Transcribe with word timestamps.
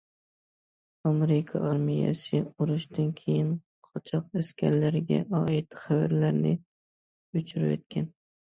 ئامېرىكا 1.09 1.61
ئارمىيەسى 1.67 2.39
ئۇرۇشتىن 2.47 3.13
كېيىن 3.21 3.53
قاچاق 3.91 4.31
ئەسكەرلەرگە 4.41 5.23
ئائىت 5.43 5.81
خەۋەرلەرنى 5.85 6.57
ئۆچۈرۈۋەتكەن. 6.59 8.13